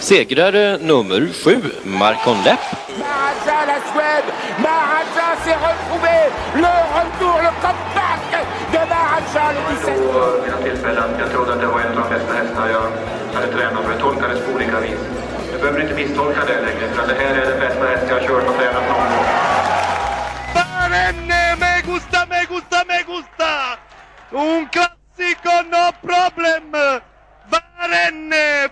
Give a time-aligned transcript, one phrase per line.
[0.00, 2.60] Segrare nummer sju, Marcon Lepp.
[2.98, 4.24] La Suède
[5.44, 6.16] s'est retrouvé
[6.54, 8.24] Le retour, le comeback
[8.72, 11.10] de le 17 mina tillfällen.
[11.18, 12.86] Jag trodde att det var en av de bästa hästarna jag
[13.34, 15.00] hade tränat för det tolkades på olika vis.
[15.52, 18.26] Du behöver inte misstolka det längre för det här är den bästa häst jag har
[18.28, 19.26] kört och tränat någon gång.
[20.54, 23.50] Barenne, me gusta, me gusta, me gusta!
[24.30, 26.70] Un classico, no problem!
[27.50, 28.68] Barenne,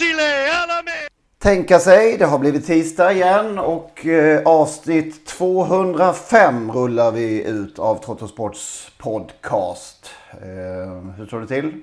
[0.00, 0.90] alla me!
[1.38, 8.04] Tänka sig, det har blivit tisdag igen och eh, avsnitt 205 rullar vi ut av
[8.04, 10.10] Trottosports podcast.
[10.32, 11.80] Eh, hur står det till?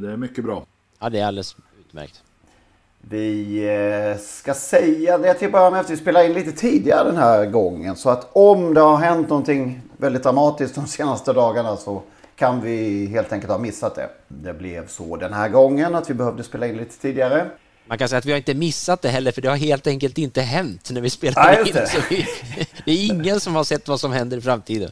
[0.00, 0.64] Det är mycket bra.
[1.00, 2.22] Ja, det är alldeles utmärkt.
[3.00, 3.58] Vi
[4.14, 7.16] eh, ska säga det till att börja med att vi spelar in lite tidigare den
[7.16, 7.96] här gången.
[7.96, 12.02] Så att om det har hänt någonting väldigt dramatiskt de senaste dagarna så
[12.36, 14.08] kan vi helt enkelt ha missat det.
[14.28, 17.50] Det blev så den här gången att vi behövde spela in lite tidigare.
[17.86, 20.18] Man kan säga att vi har inte missat det heller, för det har helt enkelt
[20.18, 21.74] inte hänt när vi spelar Nej, in.
[21.74, 22.04] det.
[22.10, 22.26] Vi,
[22.84, 24.90] det är ingen som har sett vad som händer i framtiden.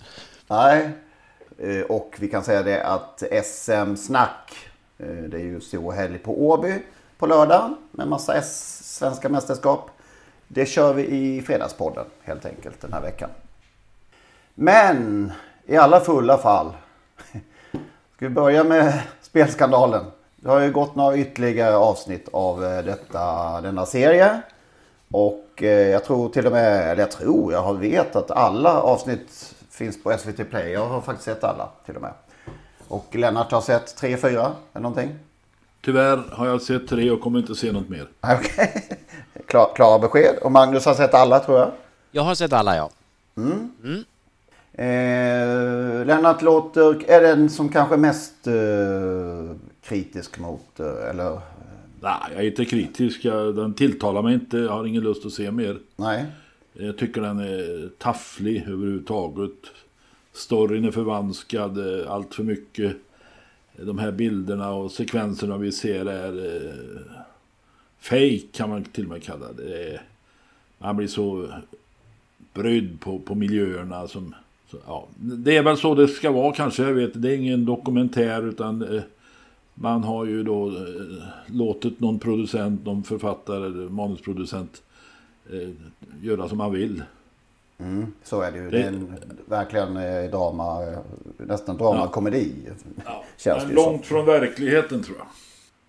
[0.49, 0.91] Nej,
[1.63, 4.57] Eh, och vi kan säga det att SM-snack,
[4.99, 6.83] eh, det är ju stor helg på Åby
[7.19, 9.91] på lördag med massa S svenska mästerskap.
[10.49, 13.31] Det kör vi i Fredagspodden helt enkelt den här veckan.
[14.55, 15.33] Men
[15.67, 16.73] i alla fulla fall.
[18.23, 20.05] Ska vi börja med spelskandalen.
[20.37, 24.43] Det har ju gått några ytterligare avsnitt av eh, detta, denna serie.
[25.11, 28.83] Och eh, jag tror till och med, eller jag tror, jag har vet att alla
[28.83, 30.73] avsnitt finns på SVT Play.
[30.73, 32.13] Jag har faktiskt sett alla till och med.
[32.89, 35.19] Och Lennart har sett tre, fyra eller någonting.
[35.85, 38.09] Tyvärr har jag sett tre och kommer inte se något mer.
[38.21, 38.99] Okej.
[39.47, 40.39] Klar, klara besked.
[40.43, 41.71] Och Magnus har sett alla tror jag.
[42.11, 42.91] Jag har sett alla, ja.
[43.37, 44.05] Mm.
[44.75, 51.41] Eh, Lennart låter, är den som kanske mest eh, kritisk mot, eh, eller?
[52.01, 53.25] Nej, jag är inte kritisk.
[53.25, 54.59] Jag, den tilltalar mig inte.
[54.59, 55.79] Jag har ingen lust att se mer.
[55.97, 56.27] Nej.
[56.73, 59.59] Jag tycker den är tafflig överhuvudtaget.
[60.33, 62.97] Storyn är förvanskad eh, allt för mycket.
[63.77, 66.73] De här bilderna och sekvenserna vi ser är eh,
[68.01, 70.01] fake kan man till och med kalla det.
[70.79, 71.49] man blir så
[72.55, 74.35] brydd på, på miljöerna som...
[74.73, 75.09] Så, ja.
[75.17, 76.83] Det är väl så det ska vara kanske.
[76.83, 79.03] Jag vet, det är ingen dokumentär utan eh,
[79.75, 80.75] man har ju då eh,
[81.47, 84.83] låtit någon producent, någon författare, manusproducent
[85.53, 85.69] eh,
[86.23, 87.03] göra som man vill.
[87.79, 88.65] Mm, så är det ju.
[88.65, 89.15] Det- Det är en,
[89.47, 90.79] verkligen eh, drama,
[91.37, 92.53] nästan dramakomedi.
[93.05, 93.25] Ja.
[93.47, 93.75] Men som.
[93.75, 95.27] långt från verkligheten tror jag.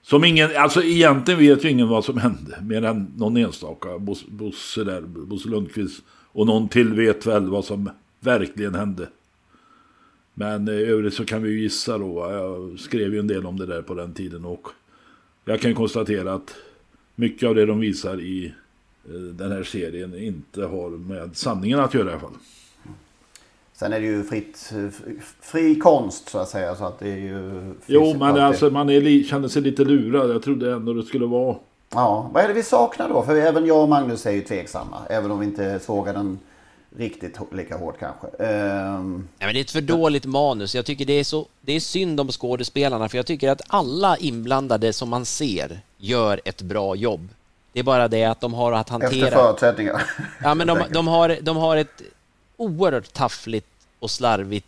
[0.01, 2.57] Som ingen, alltså egentligen vet ju ingen vad som hände.
[2.61, 3.89] Mer än någon enstaka.
[3.97, 6.03] Bos- Bosse där, Bosse Lundqvist.
[6.31, 7.89] Och någon till vet väl vad som
[8.23, 9.07] verkligen hände.
[10.33, 12.31] Men eh, i övrigt så kan vi ju gissa då.
[12.31, 14.45] Jag skrev ju en del om det där på den tiden.
[14.45, 14.67] Och
[15.45, 16.55] jag kan konstatera att
[17.15, 18.53] mycket av det de visar i
[19.05, 22.37] eh, den här serien inte har med sanningen att göra i alla fall.
[23.73, 24.73] Sen är det ju fritt,
[25.41, 26.75] fri konst så att säga.
[26.75, 27.73] Så att det är ju...
[27.85, 30.29] Jo, men alltså, man är känner sig lite lurad.
[30.29, 31.55] Jag trodde ändå det skulle vara...
[31.89, 33.23] Ja, vad är det vi saknar då?
[33.23, 34.97] För även jag och Magnus är ju tveksamma.
[35.09, 36.39] Även om vi inte sågar den
[36.97, 38.27] riktigt lika hårt kanske.
[38.43, 40.75] Ehm, Nej, men det är ett för dåligt manus.
[40.75, 44.17] Jag tycker det är, så, det är synd om skådespelarna, för jag tycker att alla
[44.17, 47.29] inblandade som man ser gör ett bra jobb.
[47.73, 49.27] Det är bara det att de har att hantera...
[49.27, 50.03] efter förutsättningar.
[50.43, 52.01] Ja, men de, de, har, de har ett
[52.57, 53.67] oerhört taffligt
[53.99, 54.67] och slarvigt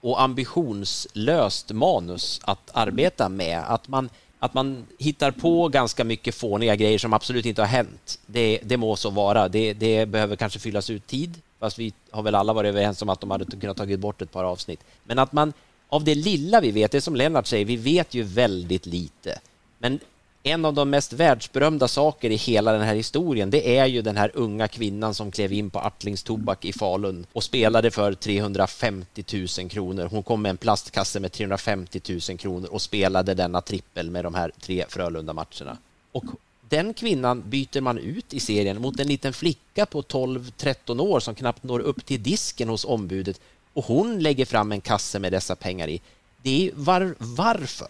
[0.00, 3.62] och ambitionslöst manus att arbeta med.
[3.66, 8.18] Att man, att man hittar på ganska mycket fåniga grejer som absolut inte har hänt.
[8.26, 9.48] Det, det må så vara.
[9.48, 13.08] Det, det behöver kanske fyllas ut tid, fast vi har väl alla varit överens om
[13.08, 14.80] att de hade kunnat tagit bort ett par avsnitt.
[15.04, 15.52] Men att man
[15.88, 19.38] av det lilla vi vet, det är som Lennart säger, vi vet ju väldigt lite.
[19.78, 20.00] Men
[20.42, 24.16] en av de mest världsberömda saker i hela den här historien, det är ju den
[24.16, 29.24] här unga kvinnan som klev in på Artlings Tobak i Falun och spelade för 350
[29.58, 30.08] 000 kronor.
[30.10, 34.34] Hon kom med en plastkasse med 350 000 kronor och spelade denna trippel med de
[34.34, 35.76] här tre Frölunda-matcherna.
[36.12, 36.24] Och
[36.72, 41.34] den kvinnan byter man ut i serien mot en liten flicka på 12-13 år som
[41.34, 43.40] knappt når upp till disken hos ombudet
[43.72, 46.00] och hon lägger fram en kasse med dessa pengar i.
[46.42, 47.88] Det är var, varför?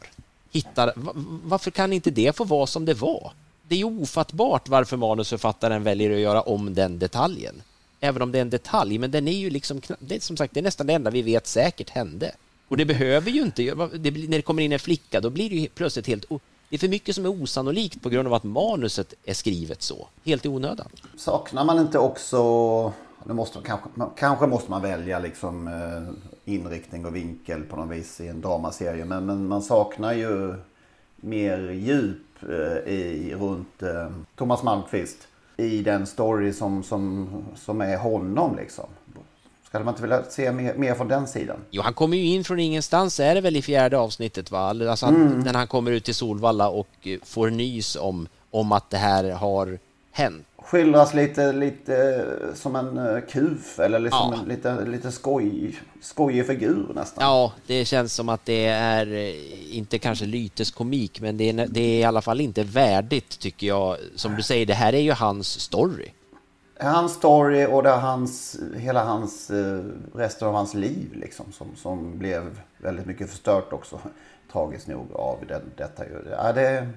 [0.52, 0.92] Hittar,
[1.44, 3.32] varför kan inte det få vara som det var?
[3.68, 7.62] Det är ofattbart varför manusförfattaren väljer att göra om den detaljen.
[8.00, 10.54] Även om det är en detalj, men den är ju liksom, det är som sagt,
[10.54, 12.34] det är nästan det enda vi vet säkert hände.
[12.68, 13.62] Och det behöver ju inte,
[13.94, 16.24] det, när det kommer in en flicka, då blir det ju plötsligt helt
[16.72, 20.08] det är för mycket som är osannolikt på grund av att manuset är skrivet så,
[20.24, 20.86] helt i onödan.
[21.16, 22.92] Saknar man inte också,
[23.24, 28.20] nu måste, kanske, kanske måste man välja liksom eh, inriktning och vinkel på något vis
[28.20, 29.04] i en dramaserie.
[29.04, 30.54] Men, men man saknar ju
[31.16, 37.96] mer djup eh, i, runt eh, Thomas Malmqvist i den story som, som, som är
[37.96, 38.86] honom liksom.
[39.72, 41.56] Skulle man inte vilja se mer, mer från den sidan?
[41.70, 44.60] Jo, han kommer ju in från ingenstans, är det väl i fjärde avsnittet va?
[44.60, 45.38] Alltså han, mm.
[45.40, 49.30] när han kommer ut till Solvalla och eh, får nys om, om att det här
[49.30, 49.78] har
[50.10, 50.46] hänt.
[50.58, 52.24] Skildras lite, lite
[52.54, 54.38] som en uh, kuf eller liksom ja.
[54.42, 57.24] en lite, lite skoj, skojig figur nästan.
[57.24, 61.80] Ja, det känns som att det är eh, inte kanske lyteskomik men det är, det
[61.80, 63.96] är i alla fall inte värdigt tycker jag.
[64.14, 66.08] Som du säger, det här är ju hans story
[66.90, 69.84] hans story och det hans, hela hans, eh,
[70.14, 73.98] resten av hans liv liksom, som, som blev väldigt mycket förstört också.
[74.52, 76.04] Tragiskt nog av den, detta.
[76.30, 76.88] Ja, det,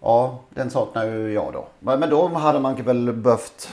[0.00, 1.66] ja, den saknar ju jag då.
[1.78, 3.68] Men då hade man väl behövt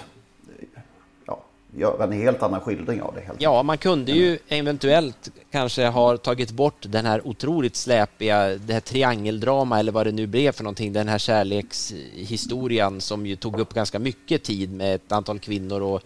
[1.78, 3.22] ja, en helt annan skildring av det.
[3.22, 8.74] Helt ja, man kunde ju eventuellt kanske ha tagit bort den här otroligt släpiga, det
[8.74, 13.60] här triangeldrama eller vad det nu blev för någonting, den här kärlekshistorien som ju tog
[13.60, 16.02] upp ganska mycket tid med ett antal kvinnor och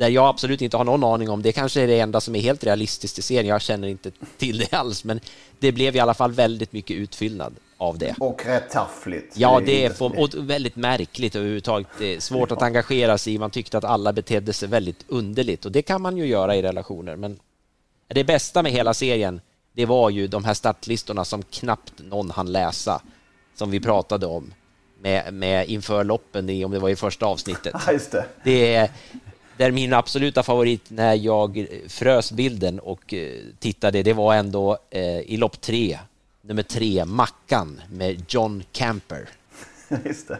[0.00, 1.42] där jag absolut inte har någon aning om.
[1.42, 3.46] Det kanske är det enda som är helt realistiskt i serien.
[3.46, 5.20] Jag känner inte till det alls, men
[5.58, 8.14] det blev i alla fall väldigt mycket utfyllnad av det.
[8.18, 9.36] Och rätt taffligt.
[9.36, 11.86] Ja, det är för, och väldigt märkligt överhuvudtaget.
[11.98, 13.38] Det är svårt att engagera sig i.
[13.38, 16.62] Man tyckte att alla betedde sig väldigt underligt och det kan man ju göra i
[16.62, 17.16] relationer.
[17.16, 17.38] Men
[18.08, 19.40] det bästa med hela serien,
[19.72, 23.02] det var ju de här startlistorna som knappt någon hann läsa,
[23.54, 24.54] som vi pratade om
[25.00, 27.74] med, med inför loppen, i, om det var i första avsnittet.
[27.92, 28.24] Just det.
[28.44, 28.90] det
[29.64, 34.34] är, det är min absoluta favorit när jag frös bilden och eh, tittade, det var
[34.34, 35.98] ändå eh, i lopp tre
[36.42, 39.28] nummer tre, Mackan med John Camper.
[40.04, 40.38] Just det.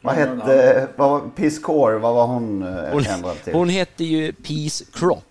[0.00, 3.52] Vad hette, vad var, Peace Core, vad var hon, eh, hon ändrad till?
[3.52, 5.24] Hon hette ju Peace Crop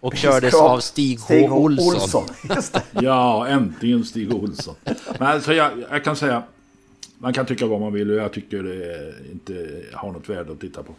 [0.00, 0.62] och Peace kördes Crop.
[0.62, 1.24] av Stig H.
[1.24, 1.56] Stig H.
[1.56, 1.94] Olsson.
[1.94, 2.80] Olsson.
[3.02, 4.74] ja, äntligen Stig Olsson.
[5.18, 6.42] Men alltså jag, jag kan säga,
[7.18, 10.60] man kan tycka vad man vill och jag tycker det inte har något värde att
[10.60, 10.94] titta på.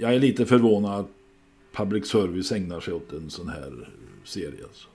[0.00, 1.06] Jag är lite förvånad att
[1.72, 3.88] public service ägnar sig åt en sån här
[4.24, 4.64] serie.
[4.68, 4.88] Alltså.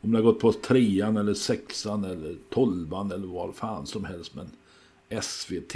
[0.00, 4.32] Om det har gått på trean eller sexan eller tolvan eller vad fan som helst.
[4.34, 4.50] Men
[5.22, 5.74] SVT.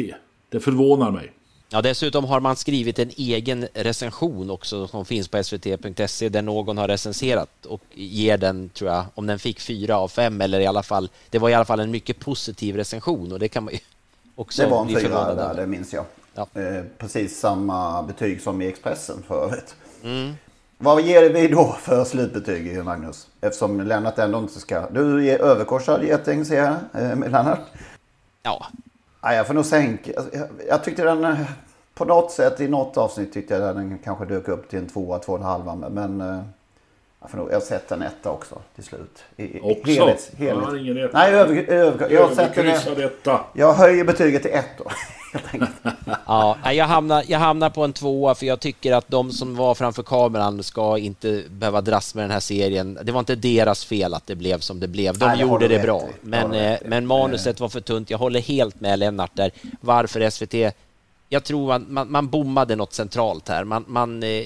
[0.48, 1.32] Det förvånar mig.
[1.68, 6.78] Ja, dessutom har man skrivit en egen recension också som finns på svt.se där någon
[6.78, 10.66] har recenserat och ger den, tror jag, om den fick fyra av fem eller i
[10.66, 13.72] alla fall, det var i alla fall en mycket positiv recension och det kan man
[13.72, 13.80] ju
[14.34, 16.04] också Det var en fyra där, det minns jag.
[16.34, 16.46] Ja.
[16.54, 19.76] Eh, precis samma betyg som i Expressen för övrigt.
[20.04, 20.32] Mm.
[20.78, 23.28] Vad ger vi då för slutbetyg, Magnus?
[23.40, 24.90] Eftersom Lennart ändå inte ska...
[24.90, 27.60] Du är överkorsad geting, ser jag, eh, med Lennart.
[28.42, 28.66] Ja.
[29.22, 29.34] ja.
[29.34, 30.12] Jag får nog sänka.
[30.32, 31.24] Jag, jag tyckte den...
[31.24, 31.40] Eh,
[31.94, 35.18] på något sätt, i något avsnitt tyckte jag den kanske dök upp till en tvåa,
[35.18, 35.74] två och en halva.
[35.74, 36.40] Men eh,
[37.20, 39.24] jag, får nog, jag har sett en etta också till slut.
[39.36, 39.90] I, också?
[39.90, 40.30] Helhets, helhets.
[40.38, 41.18] Jag har ingen etta.
[41.18, 44.90] Nej, över, över, jag, sätter, jag höjer betyget till ett då.
[46.64, 49.74] ja, jag hamnar, jag hamnar på en tvåa för jag tycker att de som var
[49.74, 52.98] framför kameran ska inte behöva dras med den här serien.
[53.02, 55.18] Det var inte deras fel att det blev som det blev.
[55.18, 58.10] De Nej, gjorde det bra, men, eh, men manuset var för tunt.
[58.10, 59.50] Jag håller helt med Lennart där.
[59.80, 60.74] Varför SVT?
[61.28, 63.64] Jag tror man, man, man bommade något centralt här.
[63.64, 64.44] Man, man eh,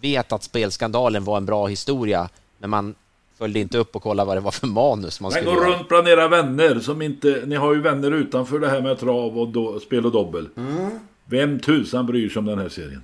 [0.00, 2.94] vet att spelskandalen var en bra historia, men man
[3.38, 5.88] följde inte upp och kollade vad det var för manus man skulle Men gå runt
[5.88, 7.42] bland era vänner som inte...
[7.46, 10.48] Ni har ju vänner utanför det här med trav och do, spel och dobbel.
[10.56, 10.90] Mm.
[11.30, 13.02] Vem tusan bryr sig om den här serien?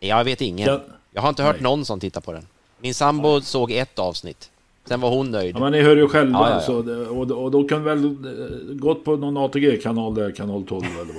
[0.00, 0.66] Jag vet ingen.
[0.66, 0.80] Den...
[1.10, 1.62] Jag har inte hört Nej.
[1.62, 2.46] någon som tittar på den.
[2.80, 3.42] Min sambo Nej.
[3.42, 4.50] såg ett avsnitt.
[4.84, 5.56] Sen var hon nöjd.
[5.56, 6.38] Ja, men ni hör ju själva.
[6.38, 6.60] Ja, ja, ja.
[6.60, 11.14] Så, och, och då kan väl eh, gått på någon ATG-kanal där, kanal 12 eller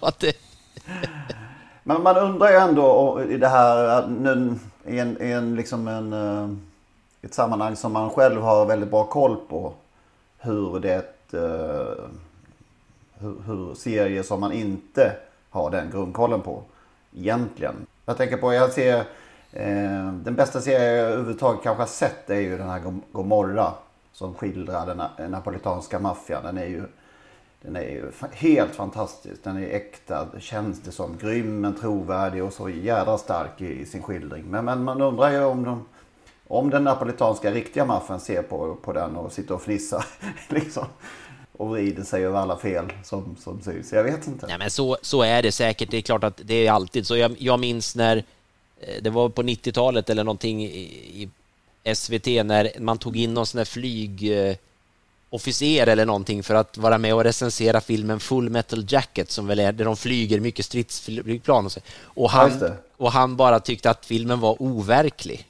[0.00, 0.36] vad det
[1.82, 4.54] Men man undrar ju ändå i det här, nu,
[4.86, 6.48] i en, i en, liksom en eh,
[7.22, 9.72] ett sammanhang som man själv har väldigt bra koll på.
[10.38, 12.04] Hur det eh,
[13.24, 15.16] hur, hur serier som man inte
[15.50, 16.62] har den grundkollen på
[17.16, 17.74] egentligen.
[18.06, 18.98] Jag tänker på, jag ser
[19.52, 23.72] eh, den bästa serie jag överhuvudtaget kanske har sett är ju den här Gomorra
[24.12, 26.42] som skildrar den napolitanska maffian.
[26.42, 26.86] Den är ju
[27.64, 29.44] den är ju helt fantastisk.
[29.44, 31.16] Den är äkta, känns det som.
[31.18, 34.44] Grym men trovärdig och så jädra stark i, i sin skildring.
[34.44, 35.84] Men, men man undrar ju om, de,
[36.48, 40.04] om den napolitanska riktiga maffian ser på, på den och sitter och fnissar.
[40.48, 40.84] liksom.
[41.56, 43.92] Och vrider sig över alla fel som, som syns.
[43.92, 44.46] Jag vet inte.
[44.46, 45.90] Nej, men så, så är det säkert.
[45.90, 47.16] Det är klart att det är alltid så.
[47.16, 48.16] Jag, jag minns när
[48.80, 51.28] eh, det var på 90-talet eller någonting i,
[51.84, 54.56] i SVT när man tog in någon sån här flyg eh,
[55.88, 59.72] eller någonting för att vara med och recensera filmen Full Metal Jacket som väl är
[59.72, 61.80] där de flyger mycket stridsflygplan och så.
[62.02, 65.46] Och han, och han bara tyckte att filmen var overklig.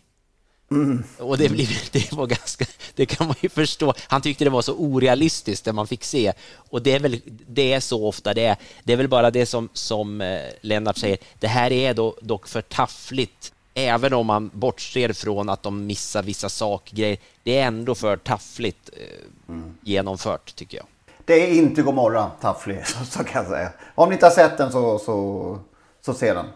[0.70, 1.04] Mm.
[1.18, 3.94] Och det, blir, det var ganska, det kan man ju förstå.
[4.08, 6.32] Han tyckte det var så orealistiskt det man fick se.
[6.56, 8.56] Och det är väl, det är så ofta det är.
[8.84, 12.48] Det är väl bara det som, som eh, Lennart säger, det här är då, dock
[12.48, 13.52] för taffligt.
[13.74, 17.18] Även om man bortser från att de missar vissa sakgrejer.
[17.42, 20.86] Det är ändå för taffligt eh, genomfört, tycker jag.
[21.24, 23.70] Det är inte Gomorra, Taffli, så, så kan jag säga.
[23.94, 25.58] Om ni inte har sett den så, så,
[26.00, 26.46] så se den.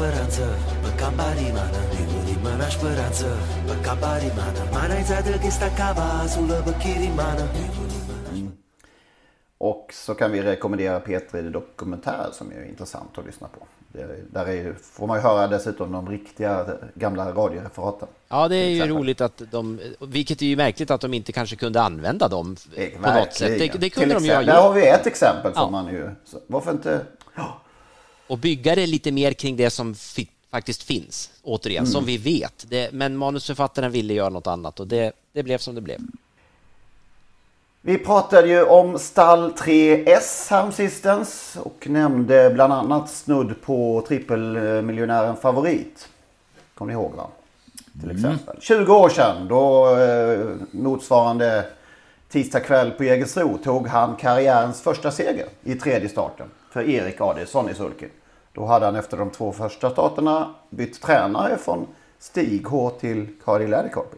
[0.00, 0.42] Speranță,
[0.82, 1.80] pe cambari mana
[2.42, 3.26] Mâna speranță,
[3.66, 7.44] pe cambari mana Mana izada che sta cava sulla bakiri mana
[9.56, 13.66] Och så kan vi rekommendera P3 Dokumentär som är intressant att lyssna på.
[13.92, 18.08] Det, där är, får man ju höra dessutom de riktiga gamla radioreferaten.
[18.28, 21.56] Ja, det är ju roligt att de, vilket är ju märkligt att de inte kanske
[21.56, 22.56] kunde använda dem
[23.02, 23.48] på något sätt.
[23.48, 23.80] Det, Verkligen.
[23.80, 24.76] det kunde Till de ju ha exempel- Där har gjort.
[24.76, 25.70] vi ett exempel som Ja.
[25.70, 26.10] man ju...
[26.24, 27.00] Så, varför inte...
[28.30, 29.94] Och bygga det lite mer kring det som
[30.50, 31.92] faktiskt finns, återigen, Mm.
[31.92, 32.66] som vi vet.
[32.68, 35.98] Det, men manusförfattaren ville göra något annat och det, det blev som det blev.
[37.80, 46.08] Vi pratade ju om stall 3S häromsistens och nämnde bland annat snudd på trippelmiljonären Favorit.
[46.74, 47.26] Kommer ni ihåg va?
[48.00, 48.56] Till exempel.
[48.60, 51.64] 20 år sedan då eh, motsvarande
[52.28, 57.70] tisdag kväll på Jägersro tog han karriärens första seger i tredje starten för Erik Adielsson
[57.70, 58.08] i sulken.
[58.52, 61.86] Då hade han efter de två första starterna bytt tränare från
[62.18, 64.16] Stig H till Kari Läderkorpi.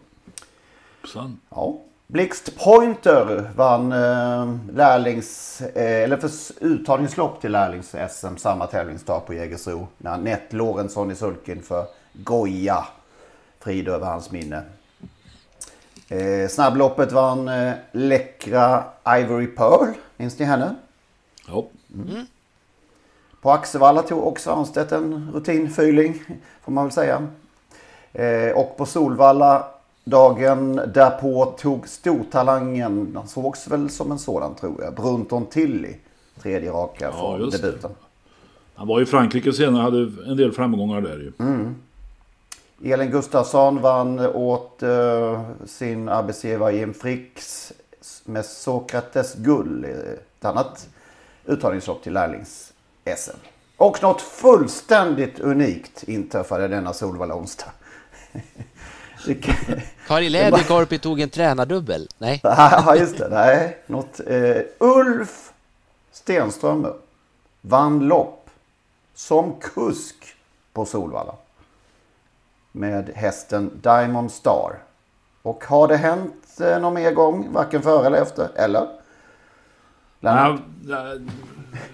[1.13, 1.41] Sant.
[1.51, 1.79] Ja.
[2.07, 9.89] Blixt Pointer vann eh, lärlings, eh, eller för uttagningslopp till lärlings-SM samma tävlingsdag på Jägersro.
[9.99, 12.87] När Nett Lorentzon i sulken för Goja.
[13.61, 14.63] Frid över hans minne.
[16.09, 19.89] Eh, snabbloppet vann eh, läckra Ivory Pearl.
[20.17, 20.75] Minns ni henne?
[21.49, 21.67] Ja.
[21.95, 22.27] Mm.
[23.43, 26.23] På Axevalla tog också Svanstedt en rutinfyling,
[26.65, 27.29] får man väl säga.
[28.13, 29.67] Eh, och på Solvalla
[30.05, 35.95] dagen därpå tog stortalangen, han sågs väl som en sådan tror jag, Brunton Tilly.
[36.43, 37.91] Tredje raka Ja, från debuten.
[38.75, 41.33] Han var i Frankrike senare hade en del framgångar där ju.
[41.39, 41.75] Mm.
[42.85, 47.73] Elin Gustafsson vann åt eh, sin arbetsgivare Jim Fricks
[48.25, 49.85] med Sokrates guld.
[49.85, 50.89] Ett annat
[51.47, 52.13] uttagningslopp till
[53.05, 53.37] lärlings-SM.
[53.77, 57.71] Och något fullständigt unikt inträffade denna Solvalla onsdag.
[60.07, 62.09] Kari Läderkorpi tog en tränardubbel.
[62.19, 62.41] Nej.
[62.45, 63.29] Ja, just det.
[63.29, 64.21] Nej, något.
[64.27, 65.53] Eh, Ulf
[66.13, 66.95] Stenströmer
[67.61, 68.51] vann lopp
[69.15, 70.35] som kusk
[70.73, 71.35] på Solvalla.
[72.73, 74.79] Med hästen Diamond Star.
[75.43, 78.49] Och har det hänt eh, någon mer gång, varken före eller efter?
[78.55, 78.89] Eller?
[80.21, 80.59] Nej,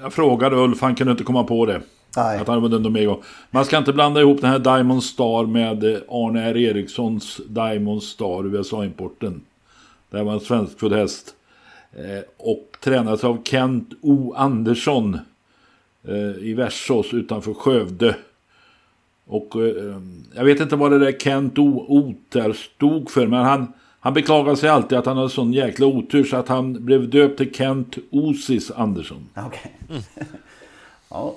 [0.01, 1.81] jag, frågade Ulf, han kunde inte komma på det.
[2.17, 2.39] Nej.
[2.39, 3.23] Att han vunnit någon mer gång.
[3.51, 6.57] Man ska inte blanda ihop den här Diamond Star med eh, Arne R.
[6.57, 9.41] Erikssons Diamond Star USA-importen.
[10.11, 11.35] Det var en svenskfödd häst.
[11.93, 14.35] Eh, och tränades av Kent O.
[14.37, 15.19] Andersson
[16.09, 18.17] eh, i Versås utanför Skövde.
[19.27, 19.55] Och
[20.35, 21.85] jag vet inte vad det där Kent O.
[21.89, 26.25] Oter stod för, men han, Han beklagar sig alltid att han har sån jäkla otur
[26.25, 29.29] så att han blev döpt till Kent Osis Andersson.
[29.47, 29.73] Okej.
[31.11, 31.35] ja.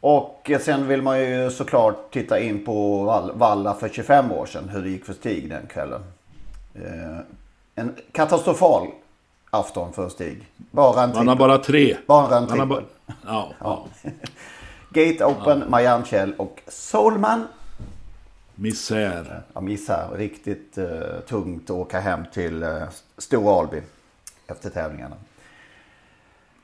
[0.00, 4.68] Och sen vill man ju såklart titta in på Val- Valla för 25 år sedan.
[4.68, 6.00] Hur det gick för Stig den kvällen.
[6.74, 7.18] Eh,
[7.74, 8.86] en katastrofal
[9.50, 10.46] afton för Stig.
[10.70, 11.38] Bara en Han har trippel.
[11.48, 11.96] bara tre.
[12.06, 12.84] Bara en trippel.
[13.26, 13.86] Ja, ja.
[14.90, 17.44] Gate Open, Marianne Kjell och Soulman.
[18.58, 19.42] Misär.
[19.52, 20.08] Ja, misär.
[20.16, 22.82] Riktigt eh, tungt att åka hem till uh,
[23.18, 23.82] Stora Alby
[24.46, 25.16] efter tävlingarna.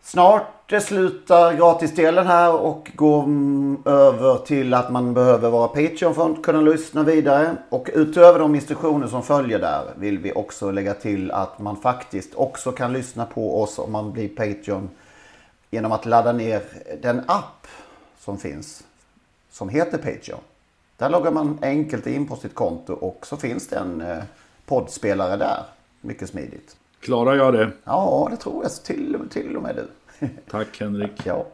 [0.02, 6.14] Snart eh, slutar gratisdelen här och går mm, över till att man behöver vara Patreon
[6.14, 7.56] för att kunna lyssna vidare.
[7.68, 12.34] Och utöver de instruktioner som följer där vill vi också lägga till att man faktiskt
[12.34, 14.90] också kan lyssna på oss om man blir Patreon
[15.70, 16.62] genom att ladda ner
[17.02, 17.66] den app
[18.18, 18.84] som finns
[19.50, 20.40] som heter Patreon.
[21.02, 24.22] Där loggar man enkelt in på sitt konto och så finns det en eh,
[24.66, 25.62] poddspelare där.
[26.00, 26.76] Mycket smidigt.
[27.00, 27.70] Klarar jag det?
[27.84, 28.72] Ja, det tror jag.
[28.72, 29.88] Till, till och med du.
[30.50, 31.12] Tack Henrik.
[31.24, 31.46] Ja.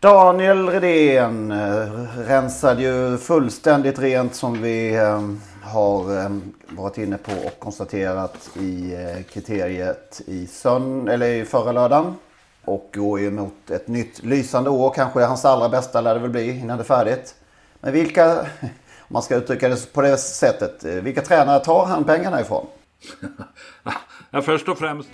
[0.00, 5.30] Daniel Redén eh, rensade ju fullständigt rent som vi eh,
[5.62, 6.30] har
[6.76, 8.94] varit inne på och konstaterat i
[9.32, 12.14] kriteriet i, sön eller i förra lördagen.
[12.64, 14.92] Och går ju mot ett nytt lysande år.
[14.94, 17.34] Kanske hans allra bästa lär det väl bli innan det är färdigt.
[17.80, 18.40] Men vilka,
[18.98, 22.66] om man ska uttrycka det på det sättet, eh, vilka tränare tar han pengarna ifrån?
[24.30, 25.08] Ja, först och främst.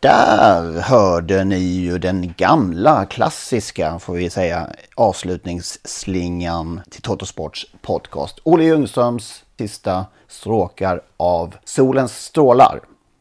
[0.00, 8.38] Där hörde ni ju den gamla klassiska, får vi säga, avslutningsslingan till Totosports podcast.
[8.42, 12.80] Olle Ljungströms sista stråkar av Solens strålar.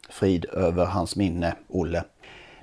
[0.09, 2.03] Frid över hans minne, Olle.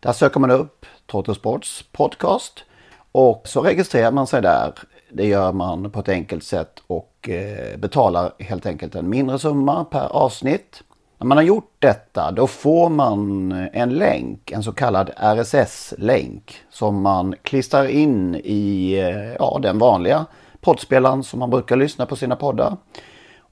[0.00, 2.64] Där söker man upp Trottosports podcast
[3.12, 4.72] och så registrerar man sig där.
[5.12, 9.84] Det gör man på ett enkelt sätt och eh, betalar helt enkelt en mindre summa
[9.84, 10.82] per avsnitt.
[11.18, 17.02] När man har gjort detta då får man en länk, en så kallad RSS-länk som
[17.02, 20.26] man klistrar in i eh, ja, den vanliga
[20.60, 22.76] poddspelaren som man brukar lyssna på sina poddar.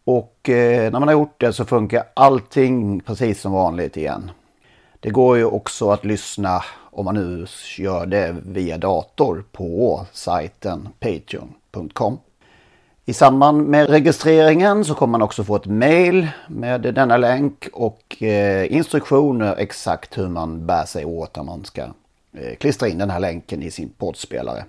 [0.05, 4.31] Och eh, när man har gjort det så funkar allting precis som vanligt igen.
[5.01, 7.47] Det går ju också att lyssna om man nu
[7.79, 12.19] gör det via dator på sajten patreon.com.
[13.05, 18.23] I samband med registreringen så kommer man också få ett mail med denna länk och
[18.23, 21.83] eh, instruktioner exakt hur man bär sig åt när man ska
[22.33, 24.65] eh, klistra in den här länken i sin poddspelare.